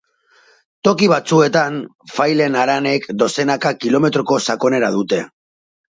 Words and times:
Toki 0.87 1.09
batzuetan, 1.11 1.77
failen 2.13 2.57
haranek 2.63 3.07
dozenaka 3.25 3.75
kilometroko 3.85 4.41
sakonera 4.51 4.91
dute. 5.01 5.25